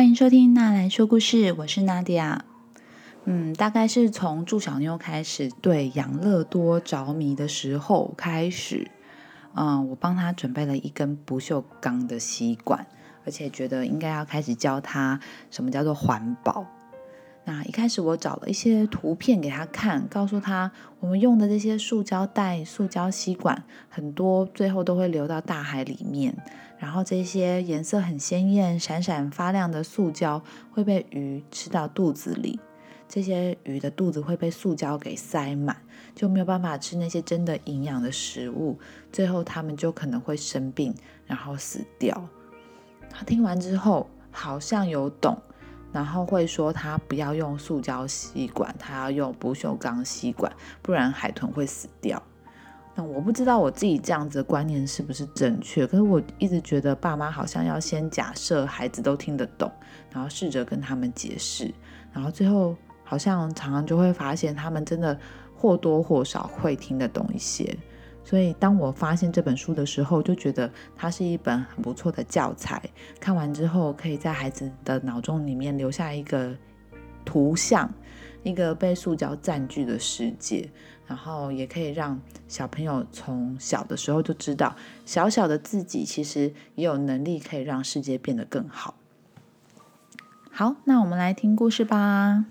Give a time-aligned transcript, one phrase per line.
[0.00, 2.46] 欢迎收听娜来说故事，我是娜迪亚。
[3.26, 8.90] 嗯，大概是从祝小妞开始对养乐多着迷的时候开始，
[9.52, 12.86] 嗯，我帮她准备了一根不锈钢的吸管，
[13.26, 16.66] 而且觉得应该要开始教她什么叫做环保。
[17.44, 20.70] 那一开始我找了一些图片给他看，告诉他
[21.00, 26.36] 我们用的这些塑胶袋、塑胶吸管，很多最后都会流到大海里面。
[26.78, 32.58] 然后这些颜色很鲜艳、闪闪发亮的塑胶会被鱼吃到肚子里，
[33.06, 35.76] 这些鱼的肚子会被塑胶给塞满，
[36.14, 38.78] 就没有办法吃那些真的营养的食物，
[39.12, 40.94] 最后它们就可能会生病，
[41.26, 42.28] 然后死掉。
[43.10, 45.36] 他听完之后好像有懂，
[45.92, 52.22] 然后会说他不要用塑胶吸管，他要用不锈钢吸管，不然海豚会死掉。
[52.94, 59.70] 那我不知道我自己这样子的观念是不是正确，可是我一直觉得爸妈好像要先假设孩子都听得懂，
[60.12, 61.72] 然后试着跟他们解释，
[62.12, 65.18] 然后最后好像常常就会发现他们真的
[65.56, 67.76] 或多或少会听得懂一些。
[68.24, 72.82] 所以当我发现这本书的时候，就觉得它是一本很不错的教材。
[73.18, 76.54] 看完之后，可以在孩子的脑中里面留下一个
[77.24, 77.92] 图像，
[78.42, 80.70] 一个被塑胶占据的世界。
[81.06, 88.94] 然后也可以让小朋友从小的时候就知道，小小的自己其实也有能力可以让世界变得更好。
[90.52, 92.44] 好，那我们来听故事吧。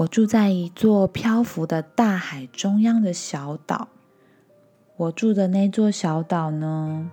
[0.00, 3.88] 我住在一座漂浮的大海中央的小岛。
[4.96, 7.10] 我住的那座小岛呢，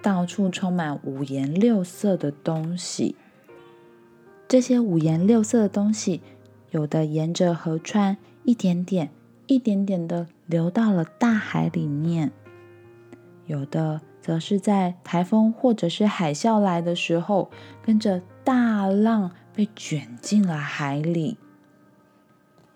[0.00, 3.16] 到处充满五颜六色的东西。
[4.46, 6.20] 这些五颜六色的东西。
[6.70, 9.08] 有的沿着河川一点点、
[9.46, 12.30] 一点点的流到了大海里面，
[13.46, 17.50] 有的则是在台风或者是海啸来的时候，
[17.82, 21.38] 跟着大浪被卷进了海里。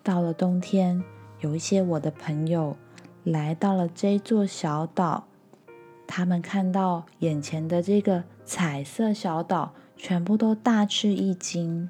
[0.03, 1.03] 到了冬天，
[1.41, 2.77] 有一些我的朋友
[3.25, 5.25] 来到了这座小岛，
[6.07, 11.89] 他们看到眼前的这个彩色小岛，全部都大吃一惊。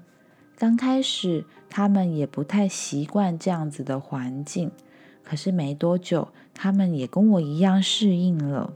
[0.56, 4.70] 刚开始，他们也不太习惯这样子的环境，
[5.24, 8.74] 可是没多久，他们也跟我一样适应了。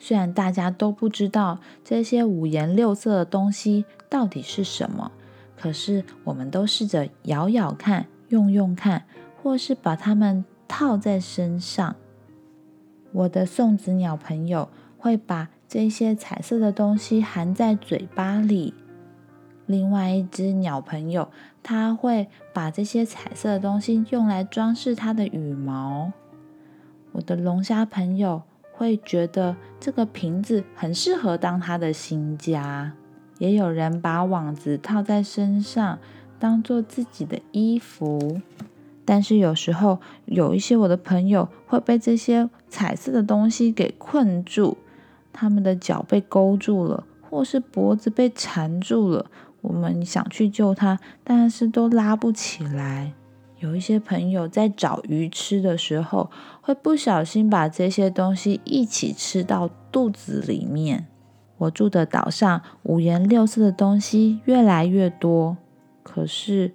[0.00, 5.10] 虽然大家都不知道这些五颜六色的东西到底是什么，
[5.56, 9.04] 可是我们都试着咬咬看、用用看，
[9.42, 11.96] 或是把它们套在身上。
[13.12, 14.68] 我的送子鸟朋友
[14.98, 18.74] 会把这些彩色的东西含在嘴巴里。
[19.66, 21.30] 另外一只鸟朋友，
[21.62, 26.12] 它会把这些彩色的东西用来装饰它的羽毛。
[27.12, 32.92] 我的龙虾朋友会觉得这个瓶子很适合当它的新家。
[33.38, 35.98] 也有人把网子套在身上，
[36.38, 38.40] 当做自己的衣服。
[39.04, 44.76] 但是有时候有一些我的朋友会被这些彩色的东西给困住，
[45.32, 49.30] 他们的脚被勾住了，或是脖子被缠住了。
[49.62, 53.12] 我们想去救他，但是都拉不起来。
[53.58, 61.06] 有一些朋友在找鱼吃的时候，会不小心把这些东西一起吃到肚子里面。
[61.56, 65.56] 我住的岛上五颜六色的东西越来越多，
[66.10, 66.72] 可是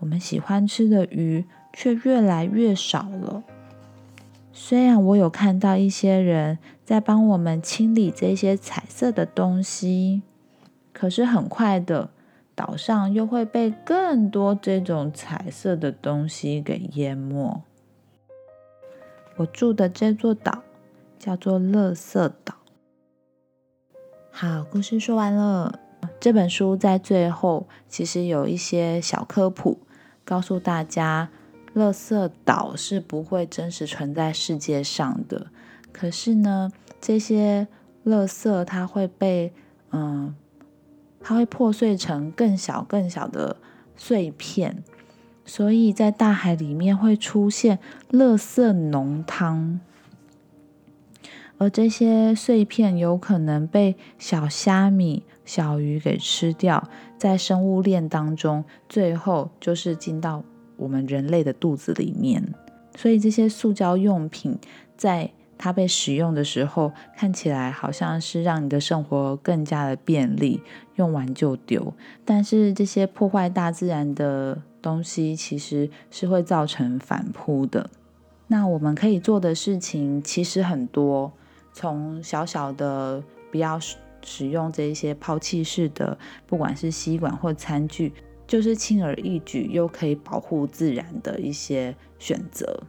[0.00, 3.42] 我们喜欢吃的鱼却越来越少了。
[4.52, 10.20] 虽然我有看到一些人在帮我们清理这些彩色的东西，
[10.92, 12.10] 可是很快的。
[12.56, 17.60] 岛上又会被更多这种彩色的东西给淹没。
[19.38, 20.62] 我住的这座岛
[21.18, 22.54] 叫做乐色岛。
[24.30, 25.80] 好，故事说完了。
[26.20, 29.78] 这本书在最后其实有一些小科普，
[30.24, 31.30] 告诉大家，
[31.74, 35.48] 垃圾岛是不会真实存在世界上的。
[35.92, 36.70] 可是呢，
[37.00, 37.68] 这些
[38.04, 39.52] 垃圾它会被
[39.90, 40.34] 嗯。
[41.26, 43.56] 它会破碎成更小、更小的
[43.96, 44.84] 碎片，
[45.46, 47.78] 所以在大海里面会出现
[48.10, 49.80] 垃圾浓汤，
[51.56, 56.88] 而这些碎片有可能被小虾米、小鱼给吃掉，
[57.18, 60.42] 在生物链当中，最后就是进到
[60.76, 62.54] 我们人类的肚子里面。
[62.96, 64.58] 所以这些塑胶用品
[64.96, 65.30] 在。
[65.56, 70.60] 它被使用的时候，看起来好像是让你的生活更加的便利，
[70.96, 71.94] 用完就丢。
[72.24, 77.88] 但是这些破坏大自然的东西，其实是会造成反扑的。
[78.48, 81.32] 那我们可以做的事情其实很多，
[81.72, 83.78] 从小小的不要
[84.24, 88.12] 使用这一些抛弃式的，不管是吸管或餐具，
[88.46, 92.82] 就是轻而易举又可以保护自然的一些选择。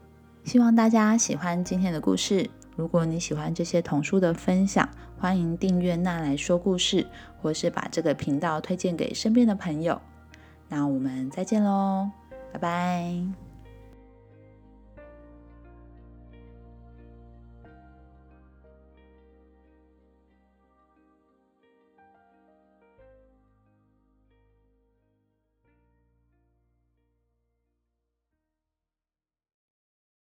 [0.43, 2.49] 希望大家喜欢今天的故事。
[2.75, 4.87] 如果你喜欢这些童书的分享，
[5.17, 7.07] 欢迎订阅“娜来说故事”，
[7.41, 10.01] 或是把这个频道推荐给身边的朋友。
[10.67, 12.09] 那我们再见喽，
[12.51, 13.44] 拜拜。